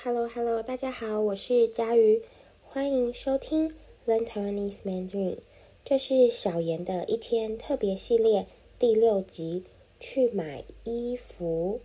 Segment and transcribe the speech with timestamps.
[0.00, 2.22] Hello, Hello，大家好，我是佳瑜，
[2.62, 3.68] 欢迎收听
[4.06, 5.38] Learn Taiwanese Mandarin。
[5.84, 8.46] 这是小妍的一天特别系列
[8.78, 9.64] 第六集，
[9.98, 11.80] 去买衣服。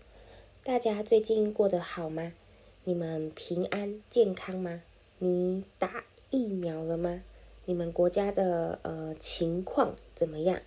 [0.64, 2.34] 大家最近过得好吗？
[2.84, 4.84] 你们平安健康吗？
[5.18, 7.24] 你打疫苗了吗？
[7.66, 10.62] 你们国家的呃情况怎么样？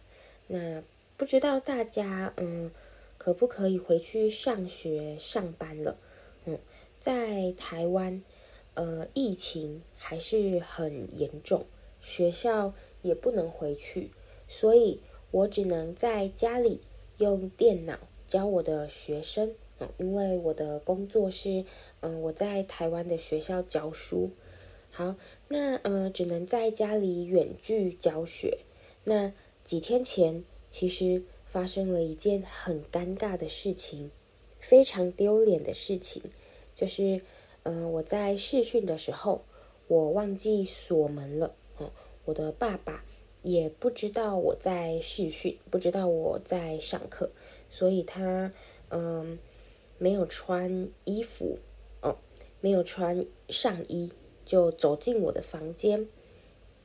[0.49, 0.83] 那
[1.17, 2.73] 不知道大家嗯
[3.17, 5.97] 可不可以回去上学上班了？
[7.07, 8.21] 在台湾，
[8.75, 11.65] 呃，疫情还是很严重，
[12.01, 14.11] 学校也不能回去，
[14.49, 16.81] 所以我只能在家里
[17.19, 19.55] 用电脑教我的学生。
[19.79, 21.65] 嗯，因为我的工作是，
[22.01, 24.33] 嗯，我在台湾的学校教书。
[24.91, 25.15] 好，
[25.47, 28.59] 那呃，只能在家里远距教学。
[29.05, 34.11] 那几天前，其实发生了一件很尴尬的事情。
[34.59, 36.21] 非常丢脸的事情，
[36.77, 37.23] 就是，
[37.65, 39.45] 嗯、我在试训的时候，
[39.89, 41.57] 我忘记锁门了。
[41.81, 41.91] 嗯，
[42.27, 43.05] 我的爸爸
[43.43, 47.31] 也不知道我在试训，不知道我在上课，
[47.71, 48.53] 所以他，
[48.91, 49.39] 嗯、
[49.99, 51.59] 没有穿衣服，
[52.03, 52.19] 哦，
[52.61, 54.13] 没有穿上衣，
[54.45, 56.07] 就走进我的房间。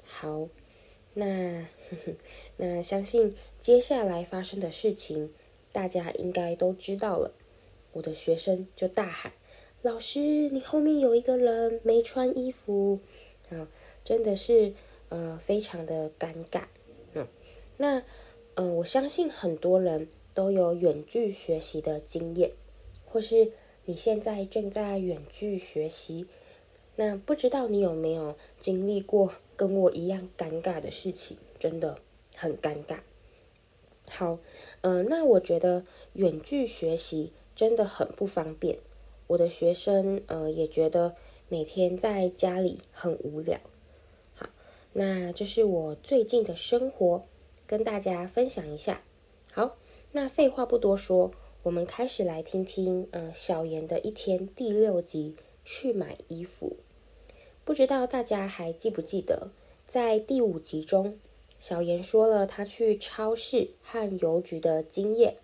[0.04, 0.48] 好，
[1.14, 1.26] 那，
[1.90, 2.14] 呵呵，
[2.58, 5.34] 那相信接下来发生的事情，
[5.72, 7.34] 大家应该都知道了。
[7.94, 9.34] 我的学生就大喊
[9.84, 13.00] ：“老师，你后面有一个人没穿衣服。”
[13.50, 13.68] 啊，
[14.04, 14.74] 真的是
[15.10, 16.66] 呃非常的尴尬。
[17.14, 17.28] 嗯，
[17.78, 18.04] 那
[18.54, 22.52] 呃我相信很多人都有远距学习的经验，
[23.06, 23.52] 或是
[23.86, 26.28] 你现在正在远距学习，
[26.96, 31.38] 那不知道你有没有经历过跟我一样尴尬的事情？
[31.58, 31.98] 真的
[32.36, 33.00] 很尴尬。
[34.08, 34.38] 好，
[34.82, 37.32] 呃，那我觉得远距学习。
[37.54, 38.80] 真的很不方便，
[39.32, 41.16] 我的学生呃也觉得
[41.48, 43.60] 每天在家里很无聊。
[44.34, 44.50] 好，
[44.92, 47.24] 那这是我最近的生活，
[47.66, 49.04] 跟大家分享一下。
[49.54, 49.78] 好，
[50.12, 51.32] 那废话不多说，
[51.64, 56.76] 我们开始来听听呃小妍的一天第六集去买衣服。
[57.64, 59.52] 不知道大家还记不记得，
[59.88, 61.18] 在第五集中，
[61.58, 65.38] 小妍说了她去超市和邮局的经验。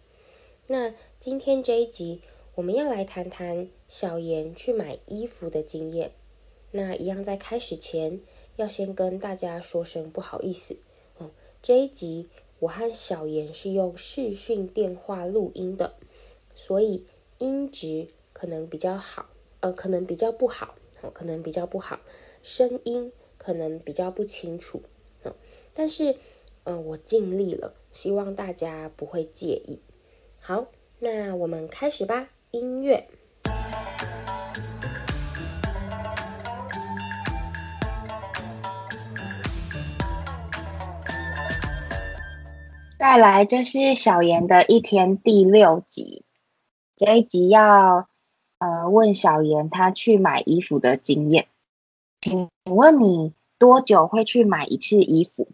[0.68, 2.22] 那今天这一集，
[2.58, 6.12] 我们要来谈谈小妍去买衣服的经验。
[6.72, 8.20] 那一样在开始前，
[8.56, 10.80] 要先跟大家说声不好意思
[11.20, 11.30] 哦。
[11.62, 15.94] 这一集我和小妍是用视讯电话录音的，
[16.56, 17.06] 所以
[17.38, 19.28] 音质可能比较好，
[19.60, 20.74] 呃，可能比较不好，
[21.04, 22.00] 哦，可能比较不好，
[22.42, 24.82] 声音可能比较不清楚，
[25.24, 25.32] 嗯，
[25.76, 26.16] 但是，
[26.64, 29.80] 呃，我尽力了，希望大家不会介意。
[30.40, 30.66] 好，
[30.98, 32.32] 那我们开始吧。
[32.58, 33.08] 音乐。
[42.98, 46.24] 再来，这是小妍的一天第六集。
[46.96, 48.10] 这一集要
[48.58, 51.48] 呃问小妍她去买衣服的经验。
[52.22, 55.48] 请问你多久会去买一次衣服？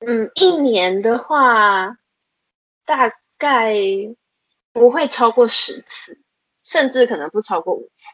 [0.00, 1.96] 嗯，一年的话，
[2.84, 3.72] 大概
[4.72, 6.18] 不会超过十次，
[6.64, 8.04] 甚至可能不超过五次。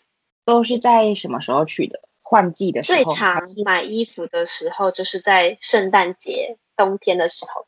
[0.45, 2.01] 都是在什么时候去的？
[2.23, 3.05] 换季的时候。
[3.05, 7.67] 最常买衣服的时候就是在圣诞节、冬天的时候。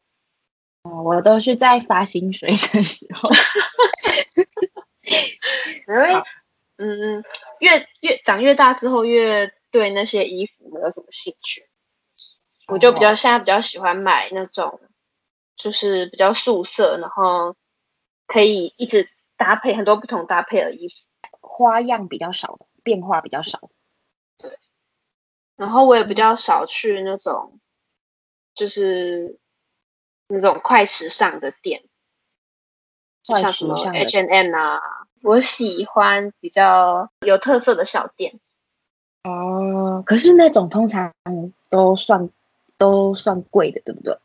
[0.82, 3.30] 哦，我都是在发薪水的时候。
[5.88, 6.22] 因为，
[6.76, 7.22] 嗯，
[7.58, 11.66] 越越长越大之后，越对那些衣服没有什么兴趣。
[12.66, 14.80] 我就比较现在比较喜欢买那种。
[15.62, 17.54] 就是比较素色，然后
[18.32, 20.94] 可以一直搭配很多不同搭配的衣服，
[21.40, 23.70] 花样比较少，变化比较少。
[24.38, 24.56] 对，
[25.56, 27.58] 然后我也比较少去那种，
[28.54, 29.36] 就是
[30.28, 31.82] 那种快时尚的店，
[33.24, 34.80] 像什么 H&M 啊，
[35.22, 38.38] 我喜欢比较有特色的小店。
[39.24, 41.12] 哦，可是那种通常
[41.68, 42.30] 都算
[42.78, 44.16] 都算贵的，对不对？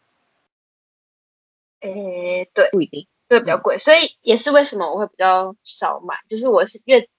[1.80, 7.10] 诶，对，不一定，对，比较贵，所以也是为什么我会比较少买，就是我是越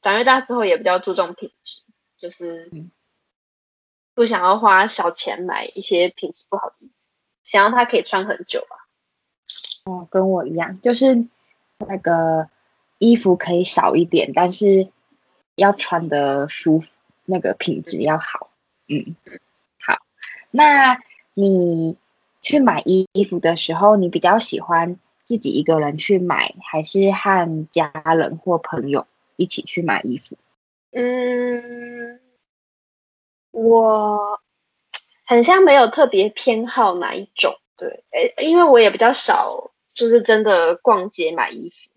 [0.00, 1.82] 长越大之后也比较注重品质，
[2.18, 2.70] 就是
[4.14, 6.92] 不想要花小钱买一些品质不好的衣服，
[7.44, 8.88] 想要它可以穿很久吧。
[9.84, 11.26] 哦，跟我一样，就是
[11.78, 12.48] 那个
[12.98, 14.88] 衣服可以少一点，但是
[15.54, 16.90] 要穿的舒服，
[17.24, 18.50] 那个品质要好。
[18.88, 19.16] 嗯，
[19.80, 19.98] 好，
[20.50, 20.98] 那
[21.34, 21.96] 你。
[22.44, 30.36] 去买衣服的时候，你比较喜欢自己一个人去买，还是和家人或朋友一起去买衣服？
[30.90, 32.20] 嗯，
[33.50, 34.40] 我
[35.24, 41.90] 很像没有特别偏好哪一种，对，诶，因为我也比较少，就是真的逛街买衣服，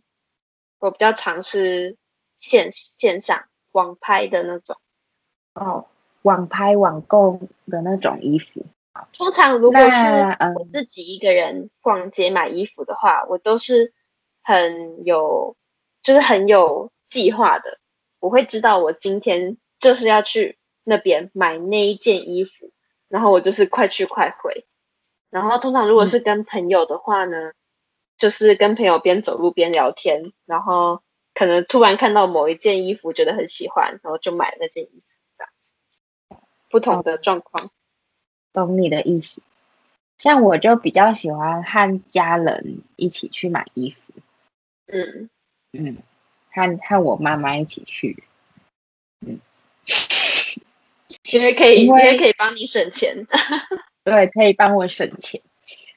[0.80, 1.98] 我比较尝试
[2.38, 4.78] 线线上网拍的那种。
[5.56, 5.88] 哦，
[6.22, 8.66] 网拍网购的那种衣服。
[9.12, 9.98] 通常如果是
[10.58, 13.94] 我自己一个人逛街买衣服的话，嗯、我都是
[14.42, 15.58] 很有，
[16.02, 17.80] 就是很有计划的。
[18.20, 22.72] 我会知道我今天就是要去那边买那一件衣服，
[23.10, 24.66] 然后我就是快去快回。
[25.30, 27.56] 然后通常如果是跟朋友的话呢，嗯、
[28.18, 31.02] 就是跟朋友边走路边聊天，然后
[31.34, 35.04] 可能突然看到某一件衣服觉得很喜欢，然后就买那件衣服，
[35.38, 35.72] 这样子。
[36.70, 37.72] 不同的状况。
[38.56, 39.42] 懂你的意思，
[40.18, 44.14] 像我就比较喜欢和家人一起去买衣服，
[44.88, 45.30] 嗯
[45.74, 45.98] 嗯，
[46.52, 48.24] 和和我妈妈一起去，
[49.20, 49.42] 嗯，
[51.32, 53.28] 因为可以，因为可以帮你省钱，
[54.06, 55.42] 对，可以帮我省钱。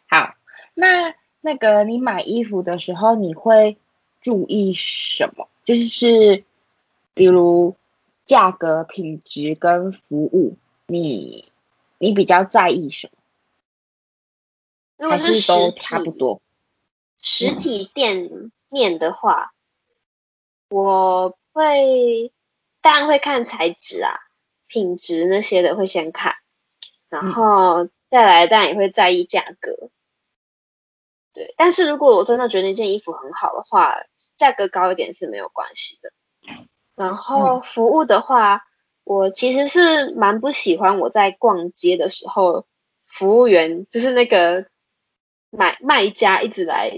[0.08, 0.34] 好，
[0.75, 3.78] 那那个你买衣服的时候，你会
[4.20, 5.49] 注意什么？
[5.62, 6.43] 就是
[7.14, 7.76] 比如
[8.26, 10.56] 价格、品质跟服务，
[10.88, 11.52] 你。
[11.99, 13.11] 你比较在意什
[14.97, 15.09] 么？
[15.11, 16.41] 还是都差不多？
[17.21, 19.53] 实体店面的话，
[20.71, 22.33] 嗯、我会
[22.81, 24.19] 当然会看材质啊、
[24.67, 26.37] 品质那些的会先看，
[27.09, 29.73] 然后再来当然也会在意价格。
[29.73, 29.91] 嗯、
[31.33, 33.97] 对，但是如果我真的觉得那件衣服很好的话，
[34.37, 36.12] 价格高一点是没有关系的。
[36.95, 38.68] 然后服务的话。
[39.08, 42.66] 嗯我其实是蛮不喜欢我在逛街的时候，
[43.06, 44.66] 服务员就是那个
[45.49, 46.93] 买卖家一直来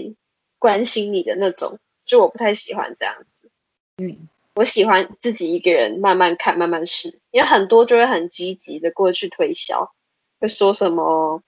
[0.59, 3.49] 关心你的那种，就我不太喜欢这样子。
[3.95, 9.93] 嗯，我喜欢自己一个人慢慢看、慢慢试，因为很多就会很积极的过去推销，
[10.41, 11.41] 会说什么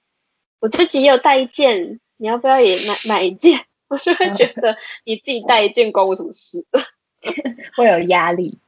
[0.61, 3.65] 我自己也有带一件，你要不要也买买一件？
[3.89, 6.65] 我就会觉得你自己带一件关我什么事？
[7.75, 8.59] 会有压力。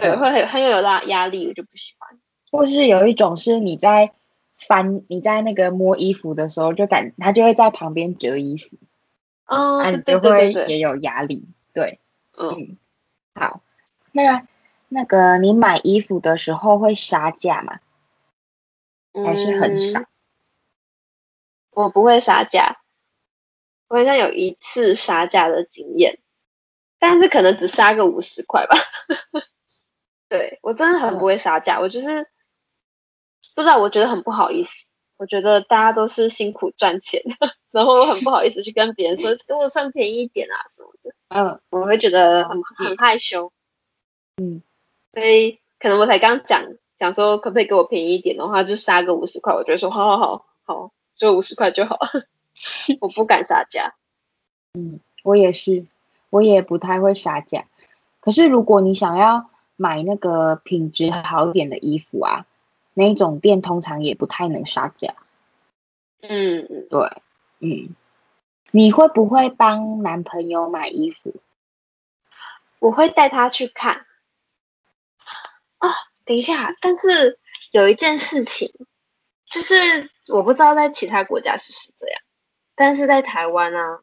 [0.00, 2.18] 对，会很很有压压力，我就不喜欢。
[2.50, 4.12] 或是有一种是你在
[4.58, 8.76] 翻，你在那个摸衣服的时候，就感他就会在旁边折衣服，
[9.46, 11.46] 哦，啊，你就会也有压力。
[11.72, 12.00] 对，
[12.36, 12.76] 嗯，
[13.34, 13.62] 好，
[14.10, 14.46] 那
[14.88, 17.78] 那个你买衣服的时候会杀价吗？
[19.24, 20.00] 还是很少？
[20.00, 20.06] 嗯，
[21.70, 22.80] 我不会杀价，
[23.88, 26.18] 我好像有一次杀价的经验，
[26.98, 28.76] 但是可能只杀个五十块吧。
[30.30, 32.28] 对，我真的很不会杀价，嗯、我就是
[33.56, 34.70] 不知道，我觉得很不好意思。
[35.16, 37.20] 我觉得大家都是辛苦赚钱，
[37.72, 41.12] 然后我很不好意思去跟别人说给我算便宜一点啊什么的。
[41.28, 43.52] 嗯，我会觉得很很害羞。
[44.36, 44.62] 嗯，
[45.12, 46.64] 所以可能我才刚讲
[46.96, 51.98] 讲说可不可以给我便宜一点的话，就杀个五十块，我觉得说好好好好，就五十块就好。
[53.00, 53.94] 我不敢杀价。
[54.74, 55.84] 嗯，我也是，
[56.30, 57.66] 我也不太会杀价。
[58.20, 59.49] 可是如果你想要。
[59.80, 62.44] 买那个品质好一点的衣服啊，
[62.92, 65.14] 那种店通常也不太能杀价。
[66.20, 67.22] 嗯，对，
[67.60, 67.96] 嗯，
[68.72, 71.34] 你会不会帮男朋友买衣服？
[72.78, 74.04] 我会带他去看。
[75.78, 75.92] 啊、哦，
[76.26, 77.38] 等一下，但是
[77.70, 78.74] 有一件事情，
[79.46, 82.20] 就是我不知道在其他国家是不是这样，
[82.74, 84.00] 但是在台湾啊，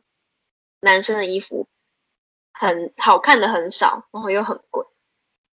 [0.79, 1.67] 男生的衣服
[2.51, 4.83] 很好看的很少，然后又很贵。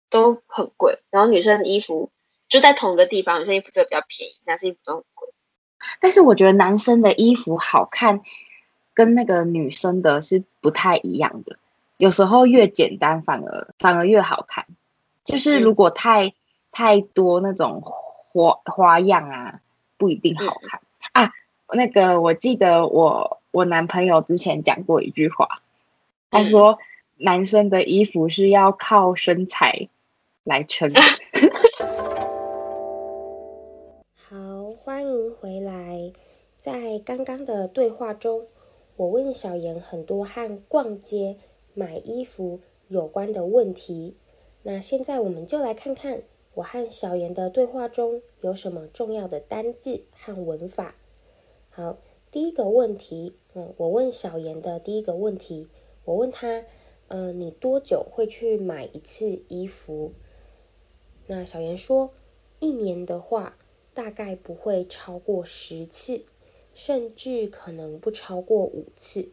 [0.09, 2.09] 都很贵，然后女生的衣服
[2.47, 5.29] 就在同一个地方，女生衣服就比较便宜，男生衣服都很贵。
[6.01, 8.21] 但是我觉得男生的衣服好看，
[8.93, 11.57] 跟那个女生的是不太一样的。
[11.97, 14.65] 有时候越简单反而反而越好看，
[15.23, 16.33] 就是如果太、嗯、
[16.71, 19.61] 太多那种花花样啊，
[19.97, 20.81] 不一定好看、
[21.13, 21.33] 嗯、啊。
[21.71, 25.61] 那个我记得我我男朋友之前讲过一句话，
[26.31, 26.77] 他说、嗯、
[27.17, 29.87] 男生的衣服是要靠身材。
[30.49, 30.91] 来撑。
[34.15, 36.11] 好，欢迎回来。
[36.57, 38.47] 在刚刚的对话中，
[38.95, 41.37] 我问小妍很多和逛街、
[41.75, 44.15] 买衣服有关的问题。
[44.63, 46.23] 那现在我们就来看看
[46.55, 50.95] 我和小妍的对话中有什么重要的单字和文法。
[51.69, 51.99] 好，
[52.31, 55.67] 第一个问题，嗯，我问小妍的第一个问题，
[56.05, 56.63] 我问他，
[57.07, 60.13] 呃，你多久会去买一次衣服？
[61.31, 62.09] 那小妍说，
[62.59, 63.55] 一年的话，
[63.93, 66.23] 大概不会超过十次，
[66.73, 69.29] 甚至可能不超过五次。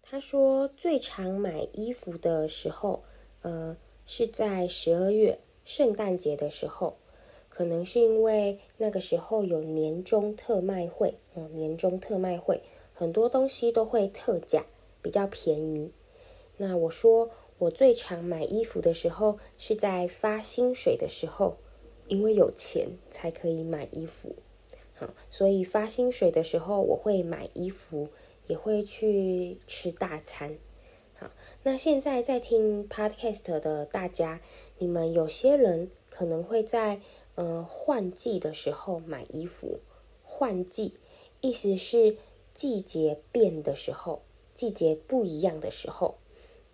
[0.00, 3.02] 他说，最常买衣服的时候，
[3.42, 6.98] 呃，是在十二月，圣诞节的时候，
[7.48, 12.60] 可能是因为那个时候有年终特卖会，嗯，年终特卖会
[12.94, 14.64] 很多东西都会特价，
[15.02, 15.90] 比较便宜。
[16.58, 21.56] 那我说我最常买衣服的时候是在发薪水的时候，
[22.06, 24.36] 因为有钱才可以买衣服。
[24.94, 28.08] 好，所以发薪水的时候我会买衣服，
[28.46, 30.56] 也会去吃大餐。
[31.14, 31.30] 好，
[31.64, 34.40] 那现在在听 Podcast 的大家，
[34.78, 37.00] 你们有些人可能会在
[37.34, 39.80] 呃换季的时候买衣服。
[40.22, 40.94] 换季
[41.40, 42.16] 意思是
[42.54, 44.22] 季节变的时候，
[44.54, 46.18] 季节不一样的时候，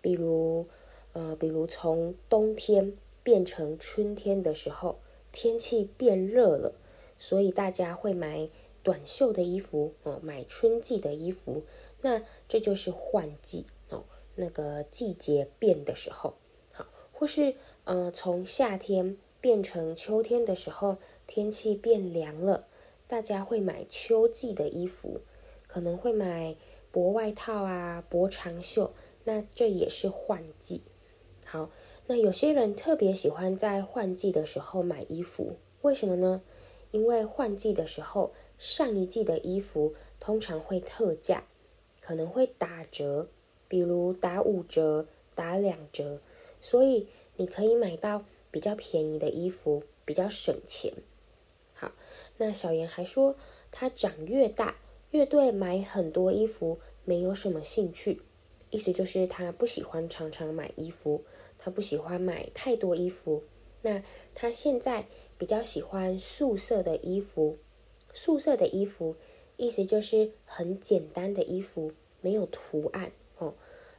[0.05, 0.67] 比如
[1.13, 2.93] 呃，比如从冬天
[3.23, 4.99] 变成春天的时候，
[5.31, 6.75] 天气变热了。
[7.17, 8.47] 所以大家会买
[8.83, 11.63] 短袖的衣服哦，买春季的衣服，
[12.01, 14.03] 那这就是换季哦，
[14.35, 16.35] 那个季节变的时候，
[16.71, 22.67] 好，或是呃从夏天变成秋天的时候，天气变凉了，
[23.07, 25.21] 大家会买秋季的衣服，
[25.65, 26.55] 可能会买
[26.91, 28.93] 薄外套啊，薄长袖，
[29.25, 30.81] 那这也是换季。
[31.43, 31.69] 好，
[32.07, 36.41] 那有些人特别喜欢在换季的时候买衣服，为什么呢？
[36.91, 41.43] 因为换季的时候，上一季的衣服通常会特价，
[41.99, 43.27] 可能会打折，
[43.67, 45.05] 比如打五折、
[45.35, 46.21] 打两折，
[46.61, 50.93] 所以你可以买到比较便宜的衣服，比较省钱。
[51.73, 51.91] 好，
[52.37, 53.35] 那小妍还说，
[53.71, 54.77] 她长越大，
[55.11, 58.21] 越对买很多衣服没有什么兴趣，
[58.75, 61.23] 意思就是他不喜欢常常买衣服，
[61.57, 63.43] 他不喜欢买太多衣服。
[63.81, 64.03] 那
[64.33, 65.05] 他现在。
[65.37, 67.57] 比较喜欢素色的衣服，
[68.13, 69.17] 素色的衣服
[69.57, 71.91] 意思就是很简单的衣服，
[72.21, 73.53] 没有图案哦，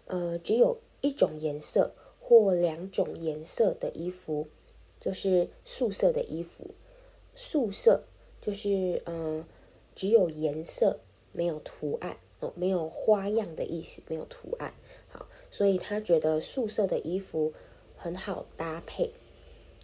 [0.06, 4.48] 呃，只有一种颜色或两种颜色的衣服，
[4.98, 6.70] 就是素色的衣服。
[7.34, 8.04] 素色
[8.40, 9.46] 就是嗯、呃，
[9.94, 11.00] 只有颜色，
[11.32, 14.72] 没有图案哦，没有花样的意思，没有图案。
[15.08, 17.52] 好，所以他觉得素色的衣服
[17.96, 19.12] 很好搭配。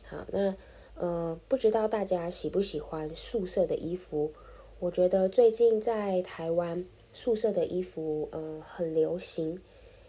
[0.05, 0.55] 好，那。
[0.95, 4.31] 呃，不知道大家喜不喜欢素色的衣服？
[4.79, 9.59] 我觉得最近在台湾素色的衣服，呃，很流行。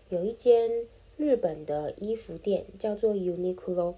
[0.09, 0.69] 有一间
[1.15, 3.95] 日本的衣服店叫做 Uniqlo，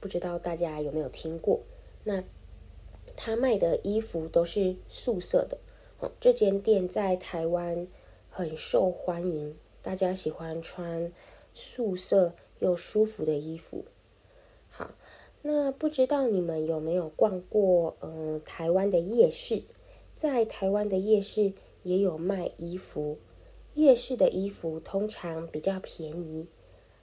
[0.00, 1.60] 不知道大家有没有听过？
[2.04, 2.22] 那
[3.16, 5.56] 他卖的衣服都是素色的。
[6.20, 7.86] 这间店在台湾
[8.30, 11.12] 很受欢迎，大家喜欢穿
[11.54, 13.84] 素色又舒服的衣服。
[14.70, 14.90] 好。
[15.44, 19.64] 那不知道你们有没有逛过，嗯、台湾的夜市？
[20.14, 23.18] 在台湾的夜市也有卖衣服，
[23.74, 26.46] 夜市的衣服通常比较便宜，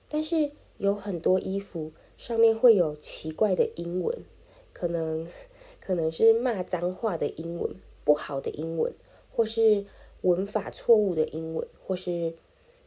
[0.08, 4.24] 但是有很多衣服上面会有奇怪的英文，
[4.72, 5.28] 可能
[5.82, 7.76] 可能是骂脏话的英文，
[8.10, 8.92] 不好的英文，
[9.30, 9.86] 或是
[10.22, 12.34] 文法错误的英文，或是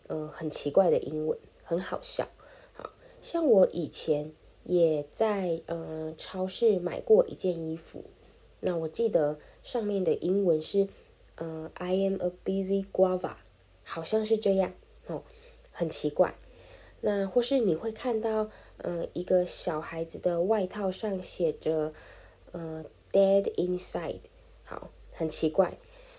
[0.09, 2.26] 嗯、呃、很奇怪的英文，很好笑。
[2.73, 4.33] 好像我以前。
[4.64, 8.05] 也在呃超市买过一件衣服，
[8.61, 10.87] 那我记得上面的英文是
[11.35, 13.35] 呃 I am a busy guava，
[13.83, 14.73] 好像是这样
[15.09, 15.25] 哦，
[15.73, 16.37] 很奇怪。
[17.00, 21.93] 那或是你会看到呃一个小孩子的外套上写着
[22.52, 24.21] 呃 dead inside，
[24.62, 25.79] 好，很奇怪。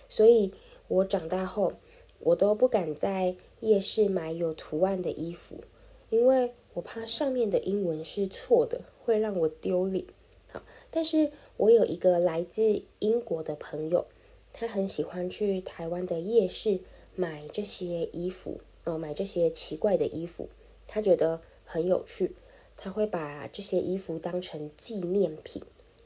[0.10, 0.52] 所以
[0.88, 1.74] 我长大后
[2.20, 5.64] 我都不敢在夜市买有图案的衣服，
[6.10, 6.52] 因为。
[6.76, 10.04] 我怕上面的英文是错的，会让我丢脸。
[10.52, 14.08] 好，但是我有一个来自英国的朋友，
[14.52, 16.80] 他很喜欢去台湾的夜市
[17.14, 20.50] 买这些衣服，哦，买这些奇怪的衣服，
[20.88, 22.36] 他觉得很有趣，
[22.76, 25.62] 他会把这些衣服当成纪念品，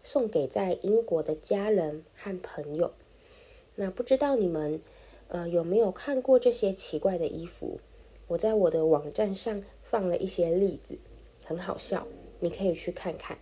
[0.07, 2.93] 送给在英国的家人和朋友。
[3.75, 4.79] 那不知道你们，
[5.27, 7.81] 呃，有没有看过这些奇怪的衣服？
[8.27, 9.61] 我在我的网站上。
[9.89, 10.97] 放了一些例子，
[11.45, 12.05] 很好笑，
[12.41, 13.37] 你可以去看看。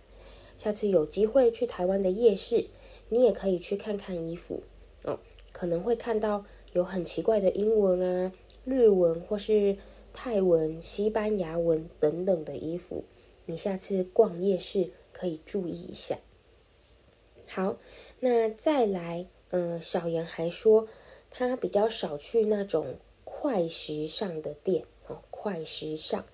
[0.56, 2.66] 下次有机会去台湾的夜市，
[3.08, 4.62] 你也可以去看看衣服
[5.02, 5.18] 哦，
[5.50, 8.32] 可能会看到有很奇怪的英文啊、
[8.64, 9.76] 日文或是
[10.12, 13.02] 泰文、西班牙文等等的衣服。
[13.46, 16.16] 你下次逛夜市可以注意一下。
[17.48, 17.76] 好，
[18.20, 20.88] 那再来，嗯、小妍还说
[21.30, 26.24] 她比较少去那种快时尚的店哦，快时尚。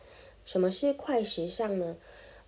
[0.44, 1.96] 什么是快时尚呢？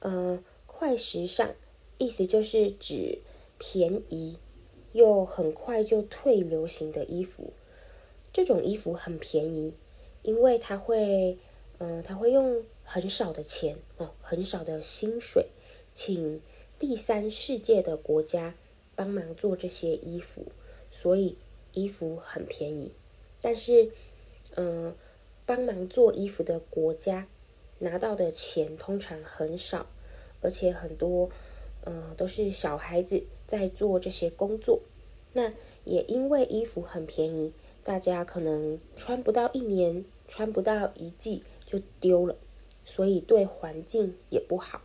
[0.01, 1.55] 呃，快时尚
[1.99, 3.21] 意思就是指
[3.59, 4.39] 便宜
[4.93, 7.53] 又很快就退流行的衣服。
[8.33, 9.73] 这种衣服很便宜，
[10.23, 11.39] 因为它会，
[11.79, 15.47] 嗯、呃，它会用很少的钱哦，很少的薪水
[15.93, 16.41] 请
[16.79, 18.55] 第三世界的国家
[18.97, 20.47] 帮忙做这些衣服，
[20.91, 21.37] 所以
[21.73, 22.93] 衣服很便宜。
[23.41, 23.91] 但是，
[24.57, 24.95] 嗯、呃，
[25.47, 27.29] 帮忙做衣服的国家
[27.79, 29.87] 拿到的钱通常很少，
[30.41, 31.31] 而且很多，
[31.85, 34.81] 呃，都是小孩子在做这些工作。
[35.33, 35.53] 那
[35.85, 37.53] 也因为衣服很便宜，
[37.83, 42.37] 大家可能穿不到一年，穿不到一季就丢了，
[42.85, 44.81] 所以对环境也不好。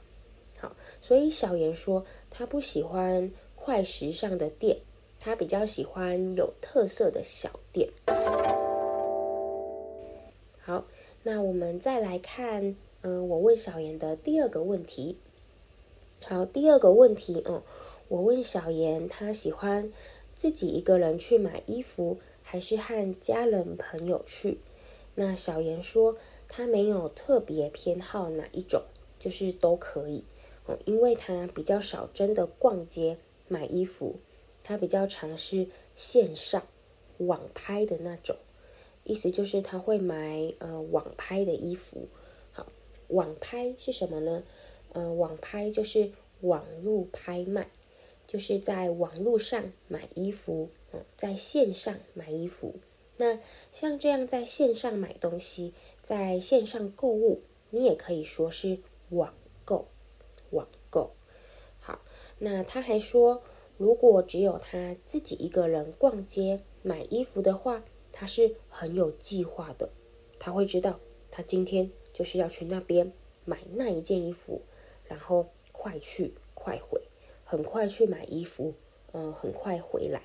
[0.60, 4.78] 好，所以小妍说，她不喜欢快时尚的店，
[5.18, 7.90] 她比较喜欢有特色的小店。
[10.60, 10.86] 好，
[11.24, 15.18] 那我们再来看，嗯、我问小妍的第二个问题。
[16.26, 17.62] 好，第二个问题，嗯，
[18.10, 19.92] 我问小妍，她喜欢
[20.36, 24.60] 自己一个人去买衣服，还是和家人朋友去？
[25.16, 26.18] 那小妍说，
[26.50, 28.84] 她没有特别偏好哪一种，
[29.18, 30.26] 就是都可以。
[30.86, 34.18] 因为他比较少真的逛街买衣服，
[34.64, 36.68] 他比较常是线上
[37.18, 38.36] 网拍的那种，
[39.04, 42.08] 意思就是他会买呃网拍的衣服。
[42.52, 42.68] 好，
[43.08, 44.44] 网拍是什么呢？
[44.92, 46.12] 呃，网拍就是
[46.42, 47.70] 网络拍卖，
[48.28, 52.76] 就是在网络上买衣服，嗯，在线上买衣服。
[53.18, 53.40] 那
[53.72, 58.80] 像这样在线上买东西，在线上购物，你也可以说是。
[59.12, 59.34] 网
[59.66, 59.88] 购，
[61.80, 62.00] 好，
[62.40, 63.44] 那他还说，
[63.78, 69.90] 如果只有他自己一个人逛街买衣服的话，他是很有计划的。
[70.40, 73.12] 他会知道，他今天就是要去那边
[73.44, 74.62] 买那一件衣服，
[75.04, 77.02] 然后快去快回，
[77.44, 78.74] 很快去买衣服，
[79.12, 80.22] 呃，很快回来。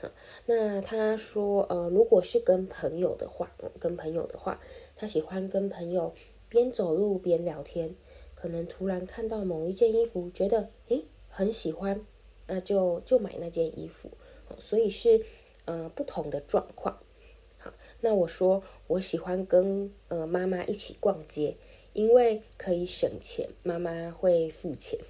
[0.00, 0.08] 好，
[0.46, 4.60] 那他说，呃，如果是跟朋友的话，跟朋友的话，
[4.96, 6.12] 他喜欢跟朋友
[6.48, 7.94] 边走路边聊天。
[8.34, 11.04] 可能突然看到某一件衣服，觉得诶
[11.34, 11.98] 很喜欢，
[12.46, 14.10] 那就就买那件衣服。
[14.60, 15.24] 所以是
[15.64, 16.98] 呃不同的状况。
[17.56, 21.56] 好，那我说我喜欢跟呃妈妈一起逛街，
[21.94, 25.00] 因为可以省钱，妈妈会付钱。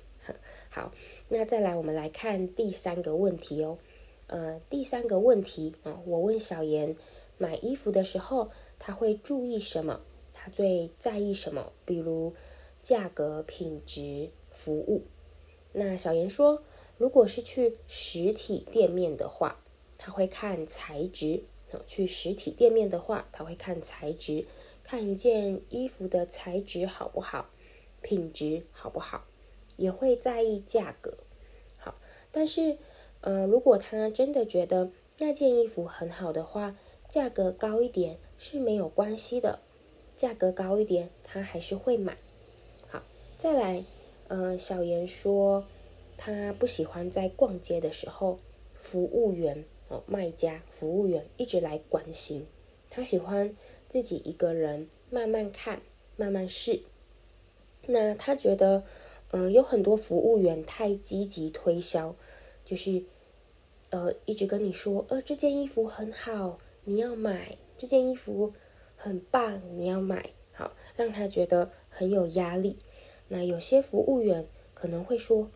[0.70, 0.92] 好，
[1.28, 3.76] 那再来我们来看第三个问题哦。
[4.28, 6.96] 呃，第三个问题啊，我问小妍
[7.36, 10.00] 买衣服的时候，她会注意什么？
[10.32, 11.72] 她最在意什么？
[11.84, 12.32] 比如。
[12.82, 15.04] 价格、品质、服务。
[15.72, 16.62] 那小妍说，
[16.98, 19.58] 如果是去实体店面的话，
[19.98, 21.44] 他会看材质。
[21.86, 24.44] 去实体店面的话，他会看材质，
[24.82, 27.48] 看一件衣服的材质好不好，
[28.02, 29.24] 品质好不好，
[29.76, 31.16] 也会在意价格。
[31.78, 31.94] 好，
[32.30, 32.76] 但是，
[33.22, 36.76] 呃，如果他真的觉得那件衣服很好的话，
[37.08, 39.60] 价格高一点是没有关系的。
[40.14, 42.18] 价格高一点，他还是会买。
[42.90, 43.02] 好
[43.38, 43.82] 再来，
[44.32, 45.62] 呃，小妍说，
[46.16, 48.38] 她不喜欢在逛街的时候，
[48.74, 52.46] 服务员哦，卖家服务员一直来关心。
[52.88, 53.54] 她喜欢
[53.90, 55.82] 自己一个人慢慢看，
[56.16, 56.80] 慢慢试。
[57.86, 58.84] 那她觉得，
[59.32, 62.16] 嗯、呃，有很多服务员太积极推销，
[62.64, 63.04] 就是，
[63.90, 68.54] 呃，一直跟你说，呃，这件衣服很好，你要买；这件衣服
[68.96, 70.30] 很棒，你要买。
[70.54, 72.78] 好，让他觉得很有压力。
[73.34, 75.50] 那有些服务员可能会说：“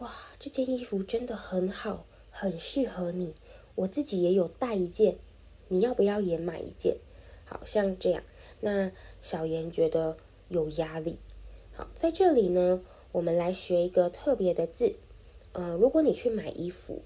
[0.00, 3.32] 哇，这件衣服真的很好，很适合你。
[3.76, 5.16] 我自己也有带一件，
[5.68, 6.98] 你要不要也买一件？”
[7.46, 8.22] 好像这样。
[8.60, 10.18] 那小妍觉得
[10.50, 11.18] 有压力。
[11.72, 12.82] 好，在这里呢，
[13.12, 14.94] 我们来学一个特别的字。
[15.52, 17.00] 呃，如果你去买衣服，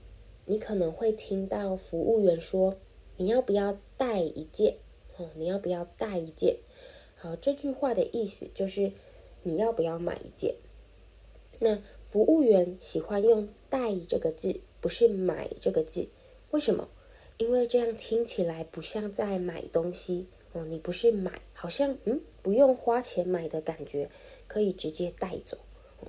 [0.46, 2.74] 你可能会听到服务员说
[3.18, 4.78] ：“你要不要带一件？”
[5.16, 6.56] 哦，你要不要带一件？
[7.14, 8.90] 好，这句话的意思就是。
[9.42, 10.54] 你要不要买一件？
[11.60, 16.08] 那服务员喜欢用“带”这个字，不是“买”这个字。
[16.50, 16.88] 为什么？
[17.36, 20.64] 因为这样听起来不像在买东西哦。
[20.64, 24.08] 你不是买，好像嗯不用花钱买的感觉，
[24.46, 25.58] 可以直接带走。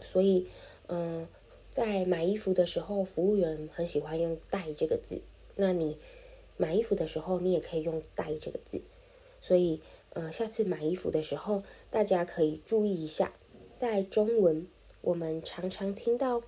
[0.01, 0.47] 所以
[0.87, 1.27] 嗯，
[1.71, 5.21] 在买衣服的时候，服务员很喜欢用“带”这个字。
[5.55, 5.97] 那你
[6.57, 8.81] 买衣服的时候，你也可以用“带”这个字。
[9.41, 9.81] 所以。
[10.11, 13.31] 呃，下次买衣服的时候，大家可以注意一下，
[13.75, 14.67] 在中文，
[15.01, 16.41] 我们常常听到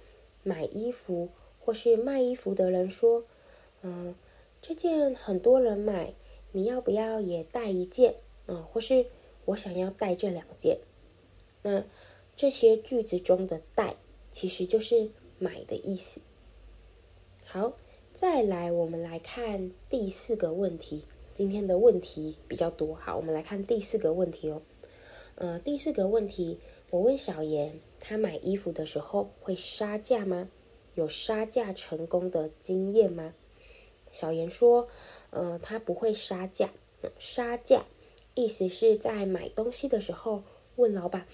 [0.44, 3.24] 买衣服或是卖衣服的人说
[3.84, 4.16] ：“嗯、
[4.62, 6.14] 这件很多人买，
[6.52, 8.16] 你要不要也带一件？”
[8.48, 9.06] 嗯、或是
[9.46, 10.80] 我想要带这两件。
[11.62, 11.84] 那
[12.36, 13.96] 这些句子中的“带”
[14.32, 16.22] 其实就是买的意思。
[17.46, 17.74] 好，
[18.14, 21.04] 再来，我们来看第四个问题。
[21.34, 24.62] 今天的问题比较多，好，我们来看第四个问题哦。
[25.36, 30.50] 呃，第四个问题，我问小妍，他买衣服的时候会杀价吗？
[30.96, 33.34] 有杀价成功的经验吗？
[34.12, 34.90] 小妍说，
[35.30, 36.70] 呃，他不会杀价。
[37.18, 37.86] 杀价
[38.36, 40.44] 意思是在买东西的时候
[40.76, 41.26] 问老板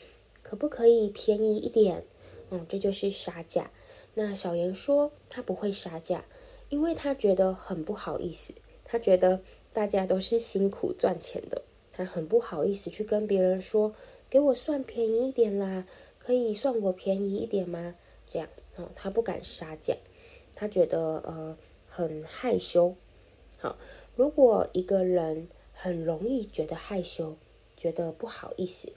[0.43, 2.05] 可不可以便宜一点，
[2.51, 3.71] 嗯，这就是杀价。
[4.13, 6.23] 那小妍说他不会杀价，
[6.69, 8.53] 因为他觉得很不好意思，
[8.85, 9.41] 他觉得
[9.77, 11.61] 大家都是辛苦赚钱的，
[11.91, 13.93] 他很不好意思去跟别人说，
[14.27, 15.85] 给我算便宜一点啦，
[16.17, 17.93] 可以算我便宜一点吗？
[18.27, 19.95] 这样，哦，他不敢杀价，
[20.55, 21.55] 他觉得呃
[21.87, 22.95] 很害羞。
[23.59, 23.77] 好，
[24.15, 27.37] 如果一个人很容易觉得害羞，
[27.75, 28.91] 觉得不好意思，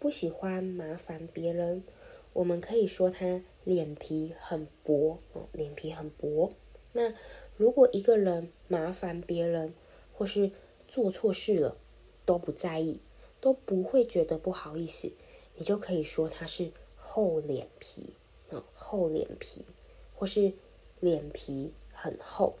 [0.00, 1.84] 不喜欢麻烦别人，
[2.32, 6.50] 我们可以说他脸皮很薄哦，脸皮很薄。
[6.92, 7.14] 那
[7.56, 9.72] 如果一个人麻烦别人，
[10.14, 10.50] 或是
[10.88, 11.76] 做错事了，
[12.24, 13.00] 都不在意，
[13.40, 15.12] 都不会觉得不好意思，
[15.56, 18.14] 你就可以说他是厚脸皮
[18.50, 19.64] 啊，厚脸皮，
[20.14, 20.52] 或是
[21.00, 22.54] 脸皮很厚。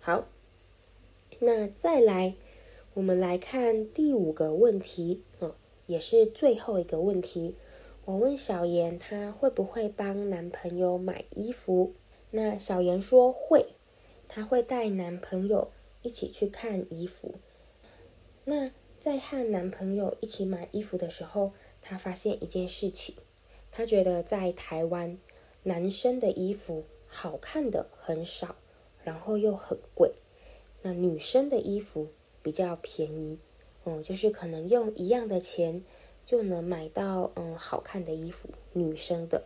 [0.00, 0.26] 好，
[1.38, 2.34] 那再来，
[2.94, 5.54] 我们来看第五个问题，嗯，
[5.86, 7.54] 也是最后一个问题。
[8.04, 11.94] 我问小妍，她会不会帮男朋友买衣服？
[12.32, 13.66] 那小妍说会，
[14.26, 15.70] 她会带男朋友
[16.02, 17.34] 一起去看衣服。
[18.44, 23.14] 那在和男朋友一起买衣服的时候，她发现一件事情，
[23.70, 25.18] 她觉得在台湾，
[25.62, 28.56] 男生的衣服好看的很少。
[29.04, 30.12] 然后又很贵，
[30.82, 32.06] 那女生的衣服
[32.40, 33.36] 比较便宜，
[33.84, 35.82] 嗯，就是可能用一样的钱
[36.24, 39.42] 就能买到嗯好看的衣服，女生的。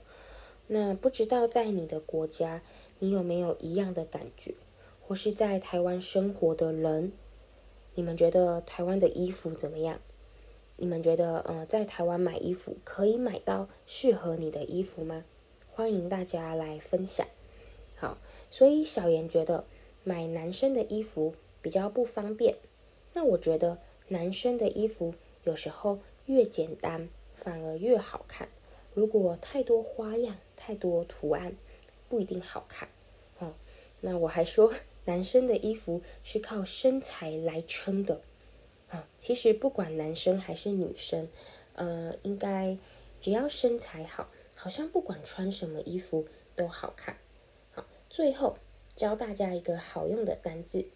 [0.66, 2.60] 那不知道在你的国家，
[2.98, 4.52] 你有没有一样的感觉？
[5.06, 7.12] 或是在台湾生活的人，
[7.94, 10.00] 你们觉得台湾的衣服怎么样？
[10.76, 15.24] 你们觉得呃在台湾买衣服可以买到适合你的衣服吗？
[15.70, 17.26] 欢迎大家来分享。
[17.96, 18.18] 好。
[18.48, 19.64] 所以小妍觉得
[20.04, 22.56] 买男生的衣服比较不方便。
[23.12, 28.48] 那我觉得男生的衣服有时候越简单反而越好看。
[28.94, 31.56] 如果太多花样、太多图案，
[32.08, 32.88] 不一定好看。
[33.40, 33.52] 哦，
[34.00, 34.72] 那我还说
[35.06, 38.20] 男生的衣服是靠身材来撑的。
[38.88, 41.28] 啊，其实不管男生还是女生，
[41.74, 42.78] 呃，应该
[43.20, 47.16] 只要身材好，好像不管穿什么衣服都好看。
[47.72, 48.58] 好最后
[48.94, 50.86] 教大家一个好用的单字。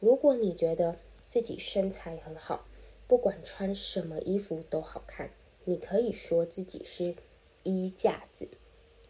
[0.00, 2.66] 如果你觉得自己身材很好，
[3.08, 5.30] 不管穿什么衣服都好看，
[5.64, 7.14] 你可以说自己是
[7.62, 8.48] 衣架子。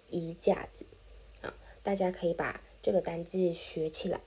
[0.09, 0.85] 衣架子，
[1.41, 4.21] 好，大家可以把这个单字学起来。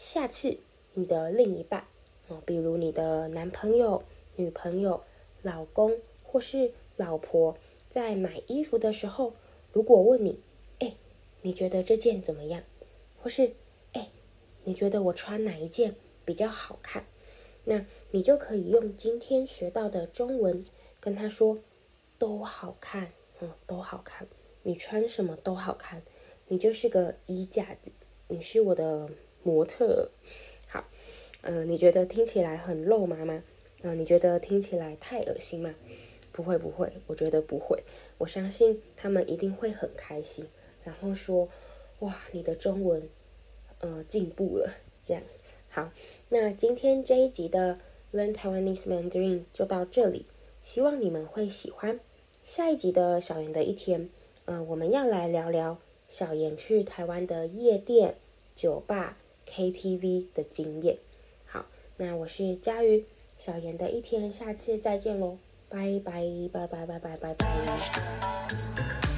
[0.00, 0.56] 下次
[0.94, 1.84] 你的另一半，
[2.28, 4.02] 哦，比如你的男朋友、
[4.34, 5.02] 女朋友、
[5.42, 7.54] 老公或是老婆，
[7.90, 9.34] 在买衣服的时候，
[9.74, 10.40] 如果问你，
[10.78, 10.94] 哎，
[11.42, 12.62] 你觉得这件怎么样？
[13.20, 13.52] 或是，
[13.92, 14.08] 哎，
[14.64, 17.04] 你觉得我穿哪一件比较好看？
[17.64, 20.64] 那你就可以用今天学到的中文
[20.98, 21.58] 跟他说，
[22.18, 24.26] 都好看，嗯，都好看。
[24.62, 26.02] 你穿什么都好看，
[26.48, 27.92] 你就是个衣架子，
[28.28, 29.10] 你是我的
[29.42, 30.10] 模特。
[30.66, 30.84] 好，
[31.42, 33.42] 呃，你觉得听起来很肉麻吗？
[33.82, 35.74] 呃，你觉得听起来太恶心吗？
[36.32, 37.82] 不会不会，我觉得不会，
[38.18, 40.46] 我相信他们一定会很开心，
[40.84, 41.48] 然后说。
[42.00, 43.10] 哇，你的中文，
[43.80, 44.72] 呃，进步了，
[45.04, 45.22] 这样
[45.68, 45.92] 好。
[46.30, 47.78] 那今天这一集的
[48.10, 50.24] Learn Taiwanese Mandarin 就到这里，
[50.62, 52.00] 希望你们会喜欢。
[52.42, 54.08] 下一集的小妍的一天，
[54.46, 55.76] 呃，我们要来聊聊
[56.08, 58.14] 小妍去台湾的夜店、
[58.56, 59.18] 酒吧、
[59.50, 60.98] KTV 的经验。
[61.44, 63.04] 好，那我是佳瑜，
[63.38, 69.09] 小妍的一天，下次再见喽，拜拜拜拜拜拜拜拜。